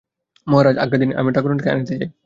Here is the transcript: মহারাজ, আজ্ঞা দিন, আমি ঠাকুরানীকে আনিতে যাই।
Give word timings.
মহারাজ, 0.47 0.75
আজ্ঞা 0.77 0.97
দিন, 0.97 1.09
আমি 1.15 1.29
ঠাকুরানীকে 1.31 1.69
আনিতে 1.69 1.93
যাই। 1.93 2.11